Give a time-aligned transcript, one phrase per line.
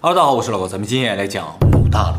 [0.00, 2.18] Hello，大家好，我是老高，咱们今天来讲姆大陆。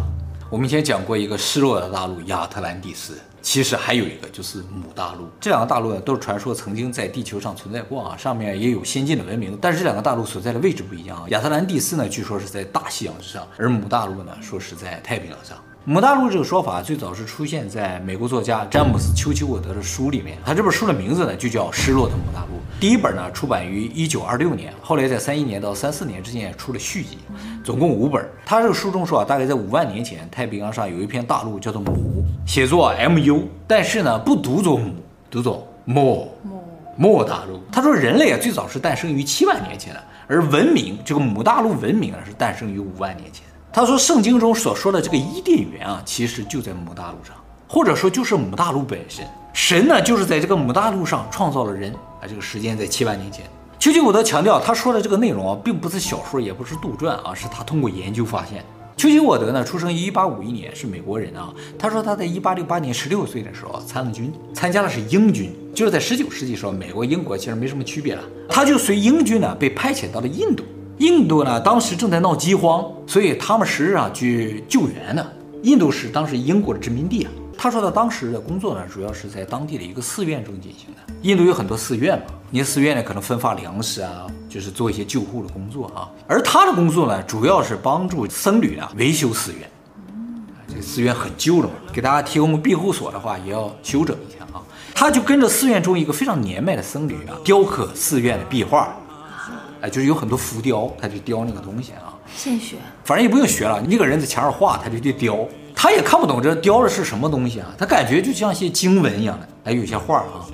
[0.49, 5.29] 我们以前讲过一个失落的大陆亚特兰蒂斯，其实还有一个就是姆大陆。
[5.39, 9.57] 这两个大陆呢，都是传说曾经在地球上存在过啊，上面也有先进的文明。
[9.61, 11.23] 但是这两个大陆所在的位置不一样啊。
[11.29, 15.57] 亚特兰蒂斯呢，据说是在大西洋之上，而姆大陆呢，说是在太平洋上。
[15.85, 20.37] 姆大陆这个说法最早是出现在美国作家詹姆斯·丘奇沃德的书里面。
[20.45, 22.57] 他这本书的名字呢，就叫《失落的姆大陆》。
[22.81, 27.17] 第一本呢，出版于一九二六年，后来在三一年到三四年之间也出了续集，
[27.69, 28.27] 总共五本。
[28.47, 34.91] 他这个书中说啊，大概在五万年前，太平洋上有一片大陆叫做姆，写作 M-U，但是呢，不读作母，
[35.29, 36.27] 读作莫
[36.97, 37.61] 莫大陆。
[37.71, 43.45] 他说人类啊，最早是诞生于七万年前的，而文明这个母大陆文明啊，是诞生于五万年前。
[43.71, 47.35] 他说，圣经中所说的这个伊甸园啊，其实就在母大陆上，
[47.67, 49.23] 或者说就是母大陆本身。
[49.53, 52.25] 神呢，就是在这个母大陆上创造了人啊。
[52.27, 53.45] 这个时间在七万年前。
[53.79, 58.61] 丘吉沃德强调，他说的这个内容啊，并不是小说，也不是杜撰啊，是他通过研究发现。
[58.97, 61.53] 丘吉沃德呢，出生于一八五一年，是美国人啊。
[61.77, 68.23] 他说他在一八六八年十六岁的时候参了军，参加的是英军，就是在十九世纪时候，美国英国其实没什么区别了。
[68.49, 70.65] 他就随英军呢，被派遣到了印度。
[70.97, 75.25] 印度呢，当时正在闹饥荒，所以他们实际上去救援呢。
[75.63, 77.31] 印度是当时英国的殖民地啊。
[77.61, 81.13] 他说他当时的工作呢，主要是在当地的一个寺院中进行的。
[81.23, 86.07] 印度有很多寺院嘛，那些寺院呢，可能分发粮食啊，就是做一些救护的工作啊。
[86.25, 89.69] 而他的工作呢，主要是帮助僧侣啊维修寺院。
[90.69, 94.63] 这个寺院很旧了嘛，给大家提供庇护所的话，也要修整一下啊。
[94.95, 98.95] 他就跟着寺院中一个非常年迈的僧侣啊，雕刻寺院的壁画。
[99.81, 102.15] 哎，就是有很多浮雕，他就雕那个东西啊。
[102.33, 105.45] 现学，反正也不用学了，一个人在墙上画，他就去雕。
[105.81, 109.47] 他也看不懂这雕的是什么东西啊，他感觉就像些经文一样的。
[109.63, 110.45] 哎，有些画啊，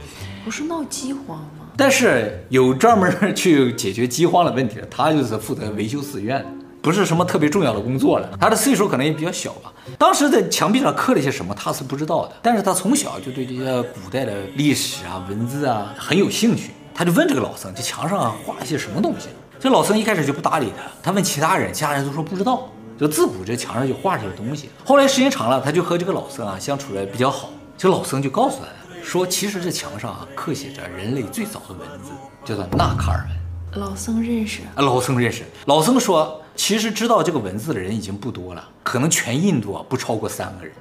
[0.43, 1.65] 不是闹饥荒吗？
[1.75, 6.45] 但是有专门去解决饥荒的问题的，他就是负责维修寺院，
[6.79, 8.29] 不是什么特别重要的工作了。
[8.39, 9.73] 他的岁数可能也比较小吧。
[9.97, 12.33] 当时在墙壁上刻了些什么，他是不知道的。
[12.43, 16.69] 但是他从小就对这些古代的历史啊、文字啊很有兴趣。
[16.93, 20.83] 他就问这个老僧：“这墙上画了些什么东西？”这老僧一开始就不搭理他。
[21.01, 22.69] 他问其他人，其他人都说不知道。
[22.97, 24.69] 就自古这墙上就画这些东西。
[24.83, 27.49] 后来时间长了，他就和这个老僧啊相处的比较好。
[27.77, 28.67] 这老僧就告诉他
[29.03, 32.11] 说：“其实这墙上啊刻写着人类最早的文字，
[32.45, 33.35] 叫做纳卡尔文。”
[33.83, 34.81] 老僧认识啊？
[34.81, 35.43] 老僧认识。
[35.65, 40.73] 老僧说：“其实知道这个文字的人已经不多了，可能全印度啊不超过三个人，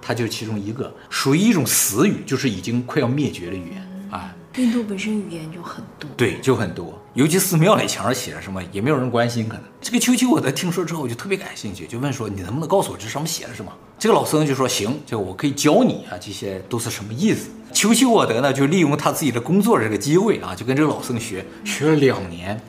[0.00, 3.86] 他就是其中一个，属于一种死语，就是已经快要灭绝的语言。”
[4.56, 7.00] 印度本身语言就很多，对，就很多。
[7.14, 9.48] 尤其寺庙里墙上写着什么，也没有人关心。
[9.48, 22.60] 可能这个丘奇沃德听说之后就特别感兴趣，就问说：“你能不能告诉我这上面写的什么？”这个老僧就说：“行，这个我可以教你啊，这些都是什么意思。”丘奇沃德呢，就利用他自己的工作的这个机会啊，就跟这个老僧学，学了两年。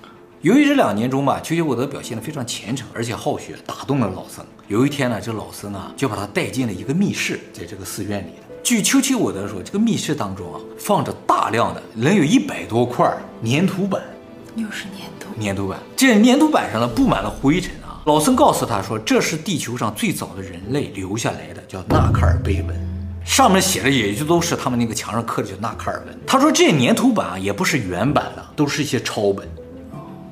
[0.42, 4.46] 由于这两年中吧，丘奇沃德表现得非常虔诚，而且好学，打动了老僧。
[4.68, 8.32] 有一天呢，这老僧啊就把他带进了一个密室，在这个寺院里。
[8.64, 13.12] 据丘奇沃德说，这个密室当中啊，放着大量的，能有一百多块
[13.44, 14.02] 粘土板，
[14.56, 15.80] 又是粘土，粘土板。
[15.98, 18.02] 这粘土板上呢，布满了灰尘啊。
[18.06, 22.76] 老僧告诉他说，这是地球上最早的人类留下来的，叫纳卡尔碑文，
[23.26, 26.18] 上面写的也就都是他们那个墙上刻的叫纳卡尔文。
[26.28, 29.48] 他说，这些粘土板啊，也不是原版的，都是一些抄本，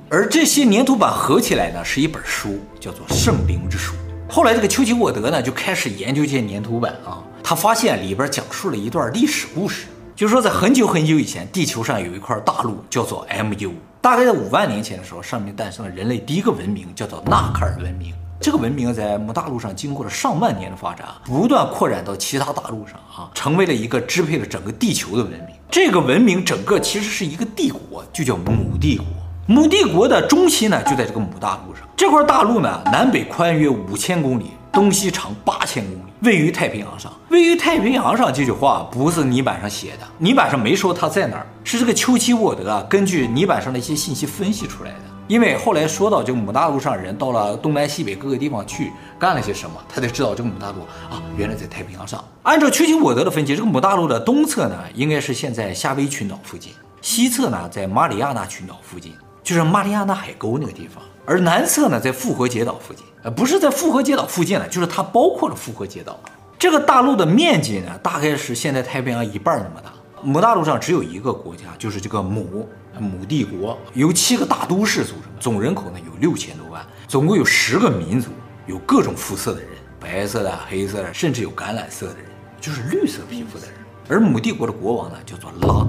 [0.07, 3.93] 而这些粘土板合起来呢，是一本书，叫做《圣灵之书》。
[4.31, 7.25] 后来这个丘奇沃德呢，就开始研究这些粘土板啊。
[7.43, 18.13] 他发现里边讲述了一段历史故事，就是说在很久很久以前，地球上有一块大陆叫做 MU，大概在五万年前的时候，上面诞生了人类第一个文明，叫做纳卡尔文明。
[18.41, 25.49] 这个文明在姆大陆上经过了上万年的发展，不断扩展到其他大陆上啊，成为了一个支配了整个地球的文明。
[25.69, 29.05] 这个文明整个其实是一个帝国，就叫姆帝国。
[29.45, 31.83] 姆帝国的中心呢，就在这个姆大陆上。
[31.97, 36.08] 这块大陆呢，南北宽约五千公里，东西长八千公里。
[36.21, 44.97] 位于太平洋上，位于太平洋上这句话不是泥板上写的，泥板上没说它在哪儿，是这个丘奇沃德啊根据泥板上的一些信息分析出来的。
[45.29, 52.21] 因为后来说到这个姆大陆上人到了东南西北各个地方去干了些什么，他才知道这个姆大陆啊原来在太平洋上。
[52.43, 59.13] 按照丘奇沃德的分析，这个姆大陆的东侧呢应该是现在夏威群岛附近，西侧呢在马里亚纳群岛附近，
[59.43, 61.01] 就是马里亚纳海沟那个地方。
[61.25, 66.17] 而南侧呢在复活节岛附近，呃，不是在复活节岛附近呢，就是它包括了复活节岛。
[66.57, 69.91] 这个大陆的面积呢，大概是现在太平洋一半那么大。
[70.21, 72.67] 母大陆上只有一个国家，就是这个母
[72.97, 78.29] 母帝国，由七个大都市组成，总人口呢有六千多万，总共有十个民族，
[78.67, 79.69] 有各种肤色的人，
[79.99, 82.25] 白色的、黑色的，甚至有橄榄色的人，
[82.59, 83.75] 就是绿色皮肤的人。
[84.09, 85.85] 而母帝国的国王呢，叫做拉。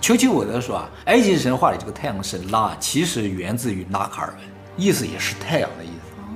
[0.00, 4.38] 丘吉尔德说啊，埃及神话里这个太阳神拉，其实源自于纳卡尔文，
[4.76, 5.92] 意思也是太阳的意思。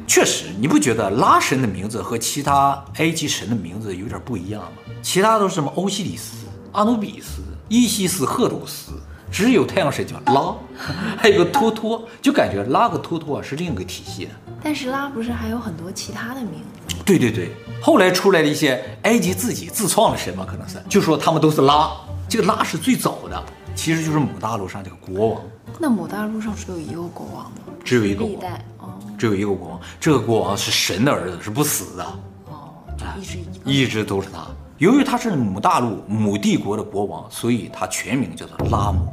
[0.07, 4.79] 确实，你不觉得拉神的名字和其他埃及神的名字有点不一样吗？
[5.03, 8.93] 其他都是什么欧西里斯、阿努比斯、伊西斯、赫鲁斯，
[9.31, 10.55] 只有太阳神叫拉，
[11.19, 14.31] 还有个托托，就感觉拉和托托是另一个体系的。
[14.63, 16.55] 但是拉不是还有很多其他的名
[16.89, 16.97] 字？
[17.05, 17.51] 对对对，
[17.81, 21.91] 后来出来的一些埃及自己自创的神嘛，可能是就说他们都是拉，
[22.29, 23.45] 这个拉是最早的，
[23.79, 25.43] 其实就是母大陆上这个国王。
[25.79, 27.59] 那母大陆上只有一个国王吗？
[27.85, 29.01] 只有一个国王。
[29.17, 32.05] 只有一个国王，这个国王是神的儿子，是不死的。
[32.47, 34.49] 哦，就一直一个，一直都是他。
[34.79, 39.07] 由于他是母大陆母帝国的国王，所以他全名叫做拉姆。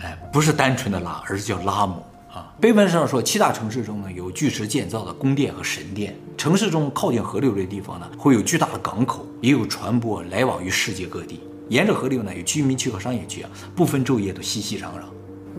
[0.00, 2.02] 哎，不是单纯的拉，而是叫拉姆
[2.32, 2.52] 啊。
[2.60, 6.16] 碑文上说，七大城市中呢，有巨石建造的宫殿和神殿。
[6.36, 11.40] 城市中靠近河流的地方呢，会有巨大的港口，也有船舶来往于世界各地。
[11.68, 15.04] 沿着河流呢，有居民区和商业区啊，不分昼夜都熙熙攘攘。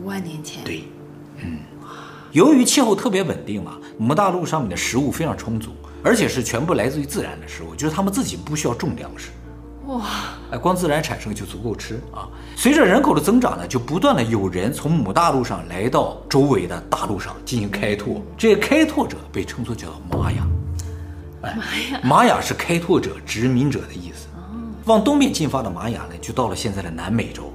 [0.02, 0.63] 五万年前。
[0.63, 0.84] 对，
[1.38, 1.60] 嗯。
[2.31, 5.72] 由于气候特别稳定嘛，母大陆上面的食物非常充足，
[6.04, 9.30] 而且是全部来自于自然的食物，就是他们自己不需要种粮食，
[9.88, 10.04] 哇，
[10.52, 12.28] 哎，光自然产生就足够吃啊。
[12.58, 20.46] 随着人口的增长呢，就不断的有人从母大陆上来到周围的大陆上进行开拓，这些开拓者被称作叫做玛雅，
[21.44, 24.15] 哎，玛雅，玛雅是开拓者、殖民者的意思。
[24.86, 27.46] 往东面进发的玛雅呢，就到了现在的南美洲；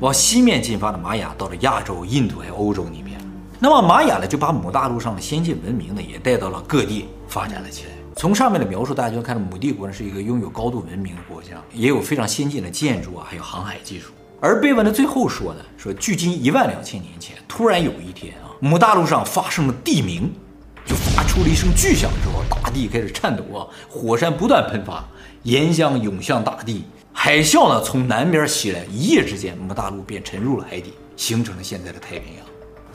[0.00, 3.18] 往西面进发的玛雅到了亚洲、印度还有欧洲那边。
[3.58, 7.90] 那么玛雅呢，就把母大陆上的先进文明呢，也带到了各地，发展了起来。
[8.16, 14.12] 从上面的描述，大家就看到母帝国呢是一个拥有高度文明的国家，也有非常先进的建筑啊，还有航海技术。
[14.38, 20.30] 而碑文的最后说呢，说距今一万两千年前，突然有一天啊，母大陆上发生了地鸣，
[20.84, 25.02] 就发出了一声巨响之后，大地开始颤抖啊，火山不断喷发，
[25.44, 32.46] 岩浆涌向大地，海啸呢从南边袭来，一夜之间，我们大陆便沉入了海底，形成了现在的太平洋。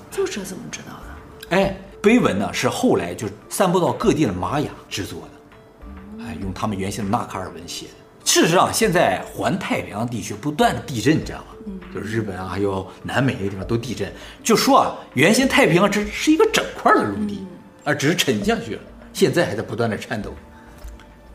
[0.09, 1.55] 作者怎么知道的？
[1.55, 7.91] 哎，碑文呢是后来就散布到各地的玛雅制作的，哎，用他们原先的纳卡尔文写的。
[8.25, 11.45] 事实上，现在环太平洋地区不断的地震，你知道吗？
[11.67, 14.11] 嗯，就是日本啊，还有南美那个地方都地震。
[14.43, 17.45] 就说啊，原先太平洋只是一个整块的陆地，
[17.83, 18.81] 而只是沉下去了，
[19.13, 20.33] 现在还在不断的颤抖。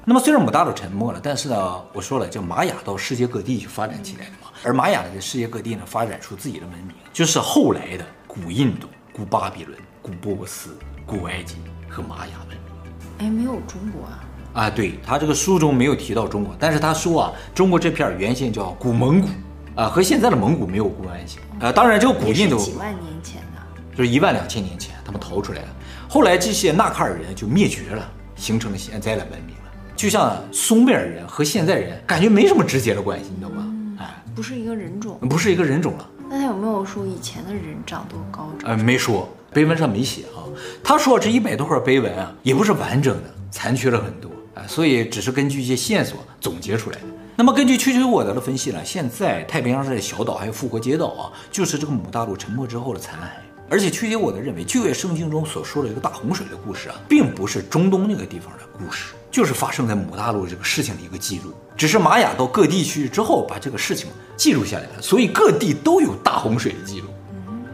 [0.07, 4.49] 那么虽然母大陆沉没了，但是呢，我说了，叫玛雅到世界各地去发展起来的嘛。
[4.63, 8.05] 而玛雅呢，在世界各地呢发展出自己的文明，就是后来的。
[8.27, 11.59] 古印度、古巴比伦、古波斯、古埃及
[11.89, 14.25] 和玛雅文明，哎，没有中国啊？
[14.55, 19.29] 啊，对，他这个书中没有提到中国，但是他说啊，中国这片原先叫古蒙古，
[19.77, 21.39] 啊，和现在的蒙古没有关系。
[21.61, 25.69] 啊，当然这个古印度几万年前的，就是一万两千年前他们逃出来了，
[26.09, 29.54] 后来这些纳卡尔人就灭绝了，形成了现在的文明了。
[29.97, 33.97] 就像苏美尔人和现在人感觉没什么直接的关系，你懂吗？
[34.01, 36.11] 哎，不是一个人种，不是一个人种了。
[36.29, 38.51] 那他有没有说以前的人长多高？
[38.65, 40.43] 呃，没说，碑文上没写啊。
[40.83, 47.05] 他说这一百多块碑文啊，也不是完整的，残缺了很多啊，所以只是根据一些线索总结出来的。
[47.37, 53.25] 那么根据丘吉沃德的分析呢，现在太平洋上的小岛还有复活节岛啊，就是这个母大陆沉没之后的残骸。
[53.71, 59.15] 而且丘吉沃德认为，旧约圣经中所说的这个大洪水的故事啊，并不是中东那个地方的故事。
[59.35, 67.09] 就是发生在母大陆这个事情的一个记录，只是玛雅到各地去之后把这个事情记录下来了，所以各地都有大洪水的记录。
[67.33, 67.65] 嗯，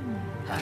[0.48, 0.56] 啊，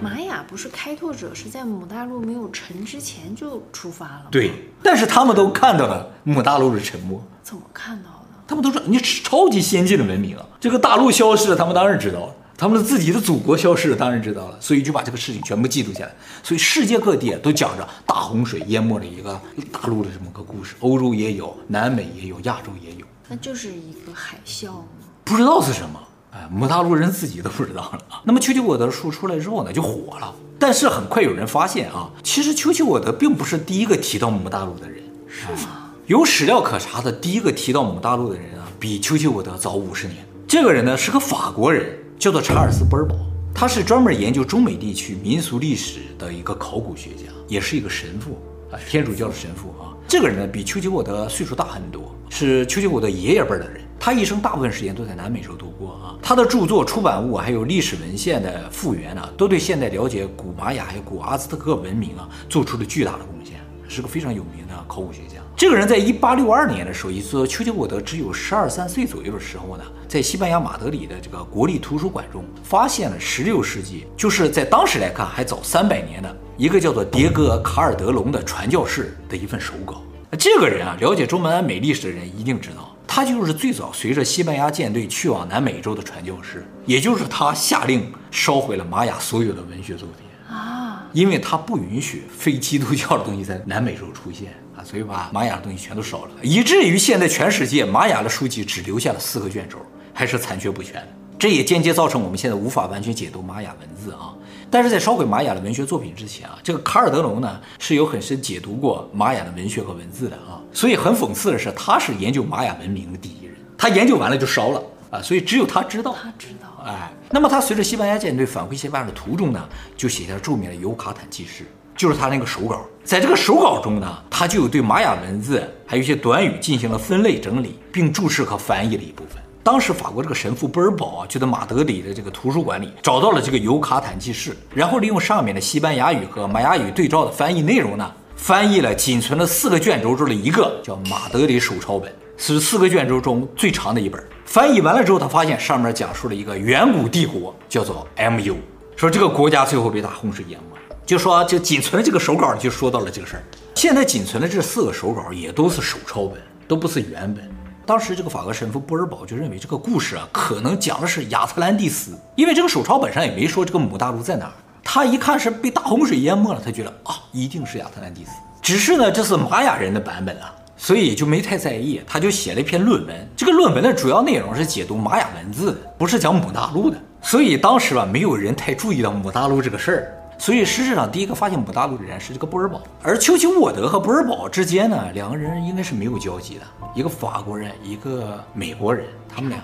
[0.00, 4.26] 玛雅不是开拓者，是在母大陆没有沉之前就出发了。
[4.30, 4.52] 对，
[4.84, 7.20] 但是他们都看到了母大陆的沉没。
[7.42, 8.44] 怎么看到的？
[8.46, 12.34] 他们都说你是超级先进的文明啊，这个大陆消失了，他们当然知道了。
[12.56, 16.14] 他们的自己的祖国消失了，当然知道了，所以就把这个事情全部记录下来。
[16.42, 19.38] 所以世界各地都讲着大洪水淹没了一个
[19.70, 23.06] 大陆的这么个故事，欧洲也有，南美也有，亚洲也有。
[23.28, 24.84] 那就是一个海啸吗？
[25.24, 26.00] 不知道是什么，
[26.32, 27.98] 哎，母大陆人自己都不知道了。
[28.24, 30.34] 那么丘吉沃德的书出来之后呢，就火了。
[30.58, 35.92] 但是很快有人发现啊，其实丘吉沃德并不是第一个提到母大陆的人，是吗？
[36.06, 40.24] 有史料可查的第一个提到母大陆的人啊，比丘吉沃德早五十年。
[40.48, 41.98] 这个人呢是个法国人。
[42.18, 43.14] 叫做查尔斯·波尔堡，
[43.54, 48.38] 他是专门研究中美地区民俗历史的一个考古学家，也是一个神父
[48.70, 49.94] 啊，天主教的神父啊。
[50.08, 53.80] 这个人呢，比丘吉沃德岁数大很多，是丘吉沃德爷爷辈的人。
[53.98, 56.16] 他一生大部分时间都在南美洲度过啊。
[56.22, 63.58] 他的著作、出版物还有历史文献的复原呢，都对现代了解古玛雅还有古阿兹特克文明啊，做出了巨大的贡献，
[63.88, 65.40] 是个非常有名的考古学家。
[65.56, 80.02] 这个人在一八六二年的时候，也就是丘吉沃德只有十二三岁左右的时候呢，在西班牙马德里的这个国立图书馆中，发现了十六世纪，就是在当时来看还早三百年的一个叫做迭戈·卡尔德隆的传教士的一份手稿。
[80.38, 99.78] 这个人啊，了解中南美历史的人一定知道，他就是最早随着西班牙舰队去往南美洲的传教士，也就是他下令烧毁了玛雅所有的文学作品啊，因为他不允许非基督教的东西在南美洲出现啊， 所以把玛雅的东西全都烧了，以至于现在全世界玛雅的书籍只留下了四个卷轴，
[100.12, 101.08] 还是残缺不全的，
[101.38, 104.34] 这也间接造成我们现在无法完全解读玛雅文字啊。
[104.68, 121.64] 但是在烧毁玛雅的文学作品之前啊，这个卡尔德隆呢是有很深解读过玛雅的文学和文字的啊，所以很讽刺的是，他是研究玛雅文明的第一人，他研究完了就烧了啊，所以只有他知道，他知道，哎，那么他随着西班牙舰队返回西班牙的途中呢，就写下著名的尤卡坦记事，
[121.96, 129.42] 就是他那个手稿，在这个手稿中呢，他就有对玛雅文字还有一些短语进行了分类整理，并注释和翻译了一部分。
[129.64, 144.22] 当时法国这个神父波尔堡啊，就在马德里的这个图书馆里找到了这个尤卡坦记事，然后利用上面的西班牙语和玛雅语对照的翻译内容呢，翻译了仅存的四个卷轴中的一个，叫马德里手抄本，是四个卷轴中最长的一本。
[144.56, 148.56] 翻译完了之后，他发现上面讲述了一个远古帝国，叫做 MU，
[148.96, 150.96] 说这个国家最后被大洪水淹没了。
[151.04, 153.44] 就说就仅存的这个手稿就说到了这个事儿。
[153.74, 157.46] 现在仅存的这四个手稿也都是手抄本，都不是原本。
[157.84, 164.52] 当时这个法国神父波尔堡就认为这个故事啊，可能讲的是亚特兰蒂斯，因为这个手抄本上也没说这个母大陆在哪儿。
[164.82, 168.30] 他一看是被大洪水淹没了，他觉得啊，一定是亚特兰蒂斯。
[168.62, 170.50] 只是呢，这是玛雅人的版本啊，
[170.86, 172.00] 所以就没太在意。
[172.06, 176.96] 他就写了一篇论文，这个论文的主要内容是解读玛雅文字的，不是讲母大陆的。
[177.20, 180.12] 所以当时吧，没有人太注意到母大陆这个事儿。
[180.38, 186.60] 所以实质上，第一个发现母大陆的人是这个波尔堡，而丘吉沃德和波尔堡之间呢，两个人应该是没有交集的，
[186.94, 189.58] 一个法国人，一个美国人，他们俩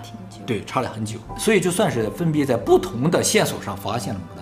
[0.45, 4.42] 对差了很久，所以就算是分别在不同的线索上发现了母大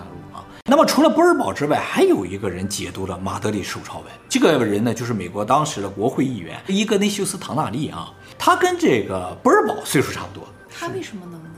[0.65, 11.49] 那么除了波尔堡之外，还有一个人解读了马德里手抄本，这个人呢就是美国当时的国会议员伊格内修斯·唐纳利啊，他跟这个波尔堡岁数差不多，他为什么能呢？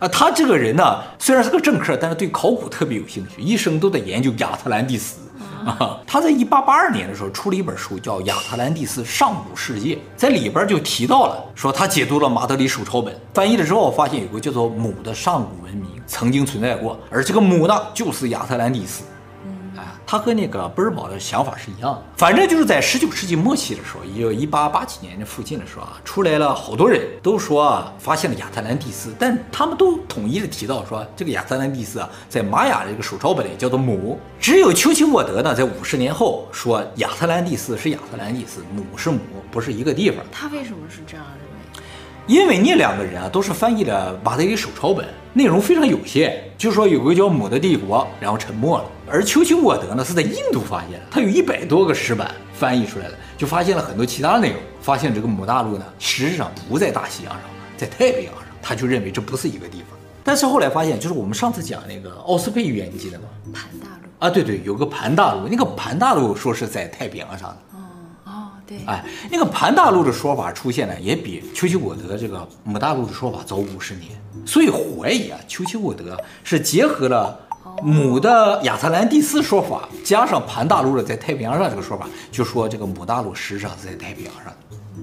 [0.00, 5.18] 啊，他这个人呢，虽然是个政客，但是对考古特别有兴趣，一生都在研究亚特兰蒂斯。
[5.66, 19.02] 啊，他在一八八二年的时候出了一本书，叫《亚特兰蒂斯上古世界》，在里边就提到了，说他解读了马德里手抄本，翻译了之后，发现有个叫做母的上古文明曾经存在过，而这个母呢，就是亚特兰蒂斯。
[20.10, 40.24] 他和那个贝尔堡的想法是一样的，反正就是在十九世纪末期的时候，也就一八八几年的附近的时候啊，出来了好多人都说啊，发现了亚特兰蒂斯，但他们都统一的提到说，这个亚特兰蒂斯啊，在玛雅的这个手抄本里叫做母，只有丘奇沃德呢，在五十年后说亚特兰蒂斯是亚特兰蒂斯，母是母，不是一个地方。
[40.32, 41.57] 他为什么是这样的？
[42.28, 46.38] 因为那两个人啊，都是翻译的马德里手抄本，内容非常有限。
[46.58, 48.84] 就说有个叫母的帝国，然后沉没了。
[49.10, 54.58] 而丘吉沃德呢，是在印度发现的，他有一百多个石板翻译出来了，就发现了很多其他内容。
[54.82, 57.42] 发现这个母大陆呢，实质上不在大西洋上，
[57.78, 58.44] 在太平洋上。
[58.60, 59.98] 他就认为这不是一个地方。
[60.22, 63.24] 但是后来发现，就是我们上次讲那个奥斯佩预言，你记得吗？
[63.54, 67.56] 盘大陆啊，对对，有个盘大陆，那个盘大陆说是在太平洋上的。
[68.68, 74.10] 对，哎，那个盘大陆的说法出现呢，也比丘吉沃德这个母大陆的说法早五十年，
[74.44, 77.40] 所以怀疑啊，丘吉沃德是结合了
[77.82, 84.52] 母的亚特兰蒂斯说法，加上盘大陆的在太平洋上这个说法，就说这个母大陆实际上是在太平洋上，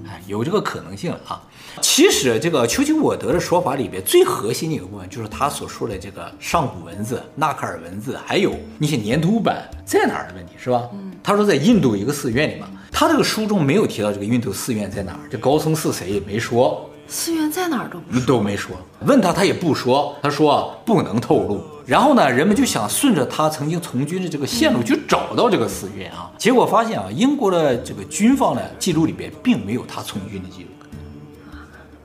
[0.06, 1.42] 哎，有这个可能性啊。
[1.82, 10.88] 其实这个丘吉沃德的说法里边最核心的一个部分，就是他所说的这个上古文字、纳卡尔文字，还有那些粘土板在哪儿的问题，是吧？
[10.92, 12.68] 嗯，他说在印度一个寺院里嘛。
[12.98, 21.60] 他这个书中没有提到这个印度寺院在哪儿，这高僧是谁也没说，寺院在哪儿都不都没说，问他他也不说，他说不能透露。
[21.84, 30.70] 然后呢，人们就想顺着他曾经从军的这个线路去找到这个寺院啊，结果发现啊，英国的这个军方呢记录里边并没有他从军的记录，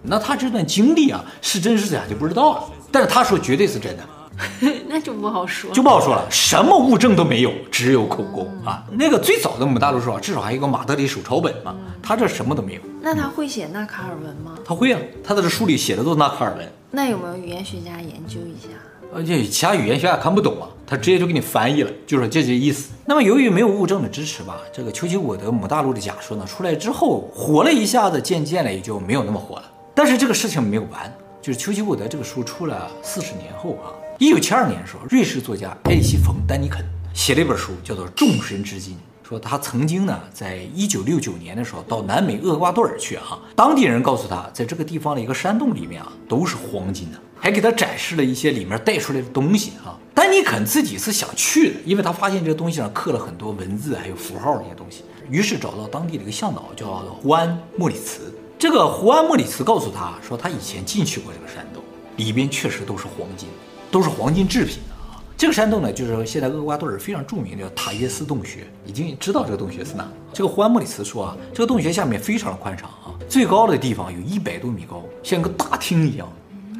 [0.01, 4.03] 那他这段经历啊是真是假就不知道了，但是他说绝对是真的。
[4.87, 8.83] 那就不好说，就不好说了，什么物证都没有，只有口供啊。
[8.91, 12.81] 那个最早的母大陆说法，至少还有个马德里手抄本嘛，他这什么都没有。
[13.01, 14.55] 那他会写纳卡尔文吗？
[14.65, 16.71] 他会啊，他在这书里写的都是纳卡尔文。
[16.91, 18.69] 那有没有语言学家研究一下？
[19.13, 22.91] 而且其他语言学家看不懂啊，他直接就给你翻译了，就是这些意思。
[23.05, 29.63] 那么由于没有物证的支持吧，这个丘吉沃德母大陆的假说呢出来之后火了一下子，渐渐的也就没有那么火了。
[29.93, 38.93] 但是这个事情没有完，就是丘吉沃德这个书出了四十年后啊，一九七二年的时候，瑞士作家艾里希·冯·丹尼肯写了一本书，叫做《众神之金》。
[39.27, 49.97] 说他曾经呢，在一九六九年的时候到南美厄瓜多尔去啊，当地人告诉他，在这个地方的一个山洞里面啊，都是黄金的，还给他展示了一些里面带出来的东西啊。
[50.13, 56.85] 丹尼肯自己是想去的，因为他发现这个东西上刻了很多文字，还有符号那些东西，于是找到当地的一个向导，叫
[57.23, 58.31] 胡安·莫里茨。
[58.59, 61.81] 这个胡安·莫里茨告诉他说，他以前进去过这个山洞，
[62.17, 63.49] 里边确实都是黄金，
[63.91, 65.21] 都是黄金制品啊。
[65.37, 70.07] 这个山洞呢，就是现在厄瓜多尔非常著名的塔耶斯洞穴，已经知道这个洞穴是哪。
[70.31, 76.31] 这个胡安·莫里茨说啊，这个洞穴下面非常的宽敞啊，最高的地方有一百多米高，像个大厅一样。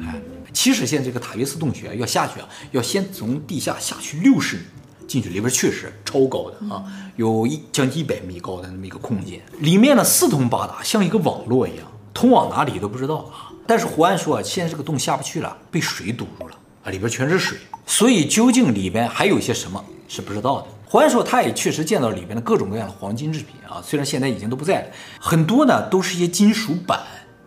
[0.04, 0.14] 哎，
[0.52, 4.62] 其实现在这个塔约斯洞穴要下去啊，要先从地下下去六十米
[5.06, 6.84] 进去，里边确实超高的啊，
[7.16, 13.50] 有一将近一百米高的那么一个空间，里面呢四通八达，像一个网络一样，通往哪里都不知道啊。
[13.66, 16.54] 但是胡安说啊，现在这个洞下不去了，被水堵住了
[16.84, 17.58] 啊，里边全是水。
[17.86, 20.68] 所以究竟里边还有些什么是不知道的。
[20.84, 24.86] 胡安说，他也确实见到里边的各种各样的黄金制品啊，虽然现在已经都不在了，
[25.18, 27.00] 很多呢都是一些金属板，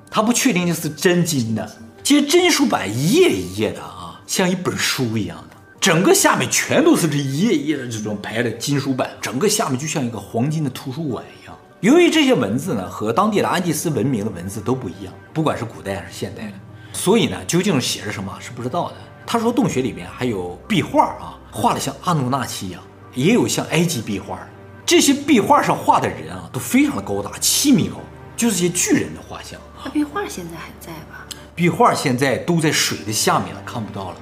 [0.09, 1.77] 他不确定这是真金的。
[2.03, 11.55] 这些金属板一页一页的啊，像一本书一样的，整个下面全都是这一页一页的这种排的金属板，整个下面就像一个黄金的图书馆一样。
[11.81, 16.53] 由于这些文字呢和当地的安第斯文明的文字都不一样，不管是古代还是现代的，
[16.93, 18.95] 所以呢究竟写着什么是不知道的。
[19.25, 22.81] 他说，洞穴里面还有壁画啊，画的像阿努纳奇一样，
[23.13, 24.39] 也有像埃及壁画。
[24.85, 27.95] 这些壁画上画的人啊，都非常的高大，七米高，
[28.37, 29.59] 就是些巨人的画像。
[29.83, 31.25] 那壁画现在还在吧？
[31.55, 34.17] 壁画现在都在水的下面了，看不到了。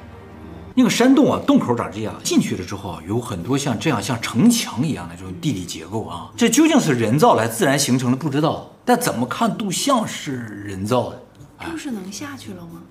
[0.75, 11.21] 那个山洞啊，洞口长这样，进去了之后啊，有很多像这样像城墙一样的这种地理结构啊，这究竟是人造来自然形成的不知道，但怎么看都像是人造的。
[11.69, 12.81] 就是能下去了吗？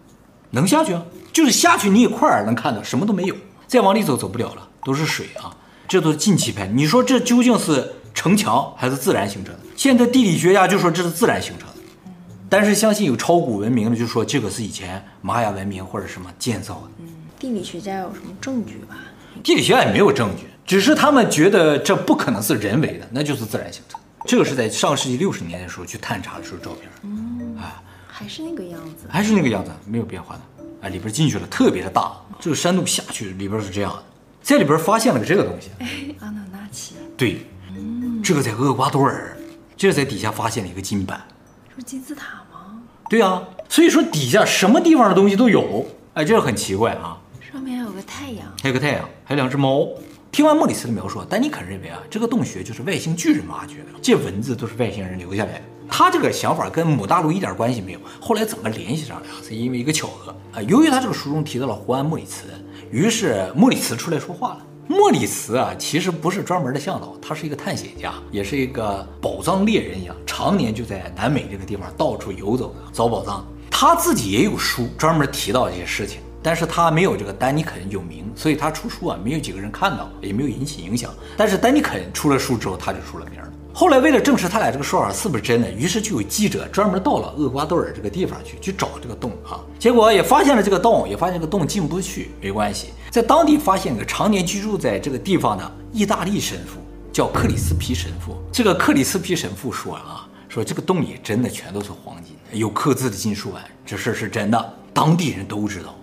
[0.53, 3.35] 能下去啊，就是下去你一块儿能看到，什么都没有。
[3.67, 5.57] 再往里走走不了了，都是水啊，
[5.89, 6.67] 这都是近期拍。
[6.67, 9.61] 你说这究竟是城墙还是自然形成的？
[9.75, 11.75] 现在地理学家就说这是自然形成的，
[12.51, 16.91] 但是相信有超古文明的就说这个是以前玛雅文明或者什么建造的。
[16.99, 17.07] 嗯，
[17.39, 18.97] 地理学家有什么证据吧？
[19.43, 23.99] 地理学家也没有证据，只是他们觉得这不可能是人为的，那就是自然形成。
[24.27, 26.91] 这个是在上世纪六十年的时候去探查的时候照片。
[27.05, 27.83] 嗯，啊。
[28.23, 30.41] 还是那个样子，还是那个样子，没有变化的。
[30.83, 32.13] 哎，里边进去了，特别的大。
[32.39, 34.05] 这个山洞下去里边是这样的，
[34.41, 35.71] 在里边发现了个这个东西。
[35.81, 36.95] 哎，阿努纳奇。
[37.17, 37.45] 对，
[37.77, 39.37] 嗯，这个在厄瓜多尔，
[39.77, 41.21] 这个在底下发现了一个金板。
[41.69, 42.81] 这是金字塔吗？
[43.11, 45.85] 对啊，所以说底下什么地方的东西都有。
[46.15, 47.19] 哎，这个很奇怪啊。
[47.41, 49.89] 上面还有个太阳，还有个太阳，还有两只猫。
[50.31, 55.63] 听完莫里斯的描述，丹尼肯认为啊，这个洞穴就是外星巨人挖掘的，这文字都是外星人留下来的。
[55.95, 58.01] 他这个想法跟姆大陆一点关系没有。
[58.19, 59.27] 后来怎么联系上了？
[59.47, 60.63] 是因为一个巧合啊。
[60.63, 62.47] 由于他这个书中提到了胡安·莫里茨，
[62.91, 64.67] 于是莫里茨出来说话了。
[64.89, 73.47] 莫里茨啊，其实不是专门的向导，他是一个探险家，也是一个宝藏猎人一样，常年就在南美这个地方到处游走找宝藏。
[73.71, 81.11] 他自己也有书专门提到这些事情，但是他没有这个丹尼肯有名，所以他出书啊，没有几个人看到，也没有引起影响。
[81.37, 83.52] 但是丹尼肯出了书之后，他就出了名了。
[83.75, 96.81] 后来为了证实他俩这个说法是不是真的，于是就有记者专门到了厄瓜多尔这个地方去去找这个洞啊，结果也发现了这个洞，也发现这个洞进不去，没关系，在当地发现个常年居住在这个地方的意大利神父，
[97.13, 98.37] 叫克里斯皮神父。
[98.53, 105.95] 这个克里斯皮神父说啊，说这个洞里真的全都是黄金，有刻字的金属碗，这事儿是真的，当地人都知道。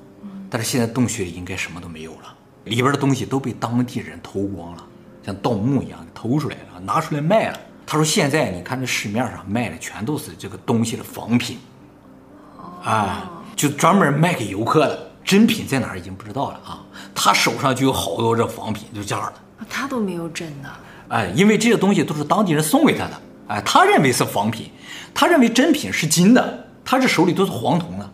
[0.50, 4.84] 但是现在洞穴里应该什么都没有了，里边的东西都被当地人偷光了。
[5.30, 7.60] 像盗墓一样偷出来了，拿出来卖了。
[7.86, 11.58] 他说：“现在你看这市面上卖的全都是这个东西的仿品，
[12.84, 16.82] 啊，就专门卖给游客的，真品在哪儿已经不知道了啊。
[17.16, 19.66] 他手上就有好多这仿品，就这样的。
[19.68, 20.70] 他都没有真的，
[21.08, 24.72] 哎，因为这些东西都是当地人送给他的，哎，他认为是仿品，
[25.14, 28.06] 他认为真品是金的，他这手里都是黄铜的，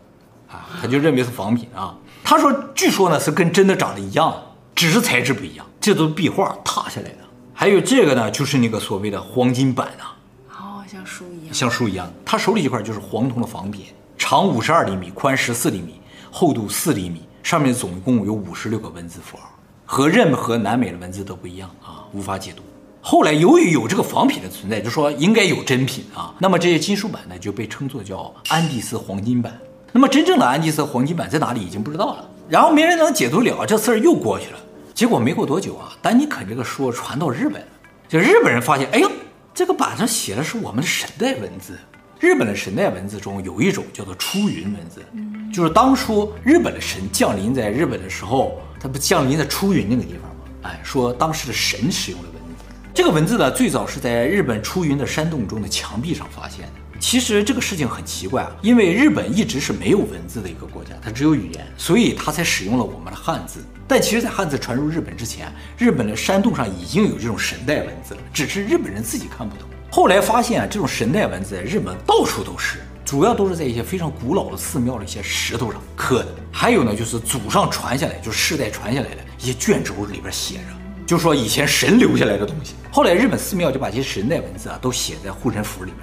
[0.49, 1.93] 啊，他就认为是仿品啊。
[2.23, 4.33] 他说，据说呢是跟真的长得一样，
[4.73, 7.17] 只是材质不一样。”这都是壁画拓下来的，
[7.53, 10.05] 还有这个呢，就是那个所谓的黄金板呐、
[10.49, 12.11] 啊，哦，像书一样，像书一样。
[12.25, 13.85] 他手里这块就是黄铜的仿品，
[14.17, 19.47] 长五十二厘米，宽十四厘米，厚度四厘米，上面总共有五十六个文字符号，
[19.85, 22.63] 和任何南美的文字都不一样啊，无法解读。
[22.99, 29.55] 后来由于有这个仿品的存在，就说应该有真品啊，那么这些金属板呢就被称作叫安第斯黄金板。
[29.91, 34.57] 那么真正的安第斯黄金板在哪里已经不知道了，然后没人能解读了，这事儿又过去了。
[34.95, 37.61] 结果没过多久啊，丹尼肯这个书传到日本，
[38.07, 39.11] 就日本人发现，哎呦，
[39.53, 41.77] 这个板上写的是我们的神代文字，
[42.17, 45.05] 日本的神代文字中有一种叫做出云文字，
[45.53, 50.37] 就是当初日本的神降临在日本的时候，他不降临在出云那个地方吗？
[50.61, 52.63] 哎，说当时的神使用的文字。
[52.93, 56.84] 这个文字呢，最早是在日本出云的山洞中的墙壁上发现的。
[56.99, 63.63] 其实这个事情很奇怪啊，因为日本一直是没有文字的一个国家，它只有语言，所以它才使用了我们的汉字。
[63.87, 69.67] 但其实，在汉字传入日本之前，日本的山洞上已经有这种神代文字了，只是日本人自己看不懂。
[69.91, 82.73] 后来发现啊，这种神代文字在日本到处都是，主要都是在一些非常古老的寺庙的一些石头上刻的，还有呢，就是祖上传下来，就是世代传下来的一些卷轴里边写着，就说以前神留下来的东西。
[82.91, 85.99] 后来日本寺庙就把这些神代文字啊都写在护身符里面。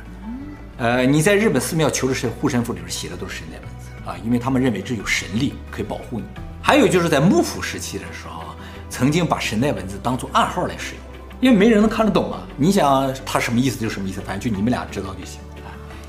[0.83, 6.25] 呃，你在日本寺庙求的是护身符里边写的都是神代文字啊，因为他们认为这有神力可以保护你。
[6.61, 8.42] 还有就是在幕府时期的时候，
[8.90, 11.01] 曾经把神代文字当做暗号来使用，
[11.40, 12.42] 因为没人能看得懂啊。
[12.57, 15.38] 你想他什么意思就什么意思，反正就你们俩知道就行。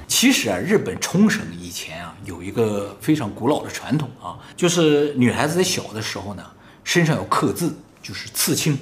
[0.07, 6.43] 其实啊，日本冲绳以前啊有一个非常古老的传统啊，就是女孩子在小的时候呢，
[6.83, 8.73] 身上有刻字，就是刺青，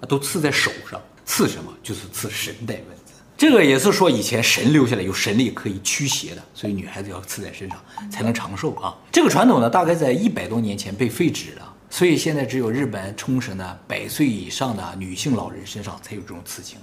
[0.00, 1.72] 啊，都刺在手上，刺什么？
[1.80, 2.97] 就是刺神代文。
[3.38, 7.78] 这个也是说以前神留下来有神力可以驱邪的，所以女孩子要刺在身上
[8.10, 8.92] 才能长寿啊。
[9.12, 16.80] 这个传统呢，大概在一百多年前被废止了，所以现在只有日本冲绳的百岁以上的女性老人身上才有这种刺青，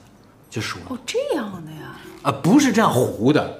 [0.49, 3.59] 就说哦这样的呀，啊不是这样糊的，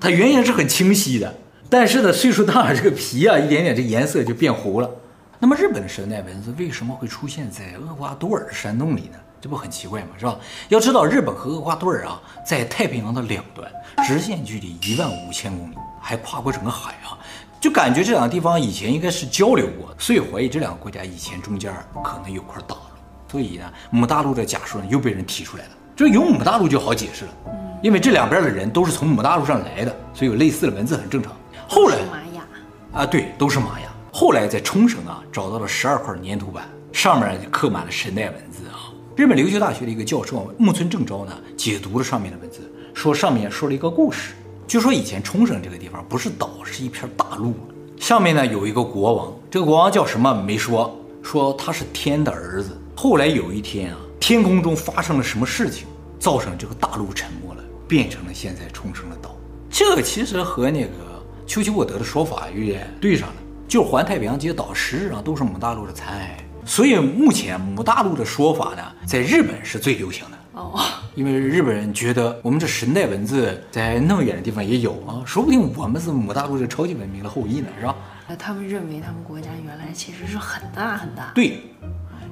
[0.00, 1.32] 它原先是很清晰的，
[1.70, 4.90] 但是呢岁数大了这个皮啊一点点这颜色就变糊了。
[5.38, 9.18] 那么日本的神奈文字为什么会出现在厄瓜多尔的山洞里呢？
[9.42, 10.10] 这不很奇怪吗？
[10.16, 10.38] 是吧？
[10.68, 13.68] 要知道，日本和厄瓜多尔啊，在太平洋的两端，
[14.06, 17.18] 直线距离一万五千公里，还跨过整个海啊，
[17.60, 21.74] 就感觉这两个地方以前应该是交流过，所以怀疑这两个国家以前中间
[22.04, 22.82] 可能有块大陆。
[23.28, 25.70] 所以呢，母大陆的假说呢又被人提出来了。
[25.96, 27.32] 这有母大陆就好解释了，
[27.82, 31.32] 因为这两边的人都是从母大陆上来的，所以有类似的文字很正常。
[31.68, 32.42] 后来玛雅
[32.92, 33.88] 啊，对，都是玛雅。
[34.12, 38.71] 后来在冲绳啊找到了十二块粘土板，上面刻满了神代文字啊。
[39.14, 42.60] 日本留学大学的一个教授木村正昭呢，解读了上面的文字，
[42.94, 44.32] 说上面说了一个故事，
[44.66, 47.54] 就说以前冲绳这个地方不是岛，是一片大陆，
[47.98, 52.70] 上面呢有一个国王，这个国王叫什么没说，说他是天的儿子。
[52.96, 55.86] 后来有一天啊，天空中发生了什么事情，
[56.18, 59.36] 造成这个大陆沉没了，变成了现在冲绳的岛。
[59.68, 60.90] 这个其实和那个
[61.46, 63.34] 丘吉沃德的说法有点对上了，
[63.68, 66.28] 就是环太平洋这些岛实质上都是母大陆的残骸。
[66.64, 70.80] 所以目前母大陆的说法呢，在日本是最流行的哦，
[71.14, 77.96] 因为日本人觉得我们这神代文字在那么远的地方也有啊，说不定我们是母大陆的超级文明的后裔呢，是吧？
[78.28, 81.60] 那他们认为他们国家原来其实是很大很大，对，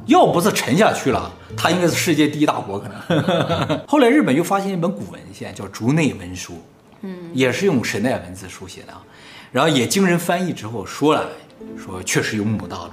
[0.06, 3.82] 要不是沉下去了，它应该是世界第一大国可能。
[3.88, 6.52] 后来日本又发现一本古文献叫《竹内文书》，
[7.02, 8.92] 嗯，也是用神代文字书写的，
[9.50, 11.28] 然后也经人翻译之后说了，
[11.76, 12.92] 说确实有母大陆。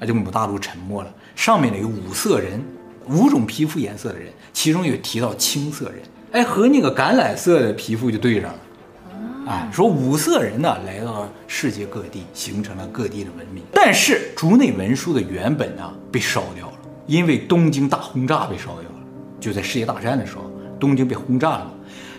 [0.00, 2.62] 啊，就母大陆沉没了，上面呢有五色人，
[3.08, 13.64] 五种皮肤颜色的人，其中有提到青色人，哎，和那个橄榄色的皮肤就对上了，啊，说五色人呢来到世界各地，形成了各地的文明。
[13.72, 16.74] 但是竹内文书的原本呢被烧掉了，
[17.06, 18.98] 因为东京大轰炸被烧掉了，
[19.40, 21.74] 就在世界大战的时候，东京被轰炸了，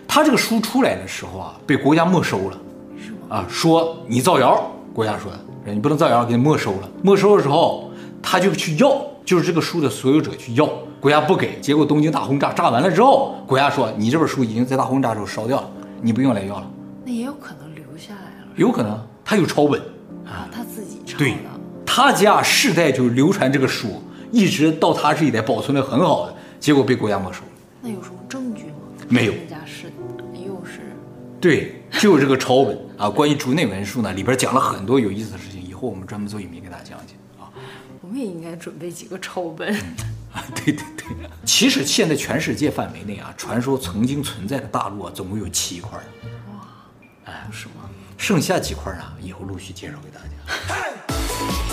[0.08, 2.58] 他这个书出来的时候啊，被国家没收了，
[2.98, 3.18] 是吗？
[3.30, 5.32] 啊，说你造谣，国家说。
[5.74, 6.90] 你不能造谣，给你没收了。
[7.02, 11.60] 没收的时候，他就去要，就是这个书的所有者去要，国家不给。
[11.60, 15.70] 结果东京大轰炸，炸完了之后，国家说你这本书已经在大轰炸时候烧掉了，
[16.02, 16.72] 你不用来要了。
[17.06, 19.80] 那也有可能留下来了，有可能他有抄本
[20.26, 21.20] 啊，他自己抄的。
[21.20, 21.36] 对，
[21.86, 24.02] 他家世代就流传这个书，
[24.32, 27.48] 一直到他这一代保存的很好的，结果被国家没收了。
[27.82, 29.06] 那有什么证据吗？
[29.08, 29.32] 没有。
[29.50, 29.92] 家世
[30.34, 30.82] 又是
[31.42, 33.10] 对，就是这个抄本啊。
[33.10, 35.49] 关于竹内文书呢，里边讲了很多有意思的事情。
[35.80, 37.48] 以后我们专门做一名给大家讲解啊，
[38.02, 39.74] 我们也应该准备几个抄本
[40.34, 40.44] 啊。
[40.54, 41.06] 对对对，
[41.46, 45.98] 其实现在全世界范围内啊，传说曾经存在的大陆啊，总共有七块。
[45.98, 46.68] 哇，
[47.24, 47.90] 哎，是吗？
[48.18, 49.04] 剩下几块呢？
[49.22, 50.30] 以后陆续介绍给大家。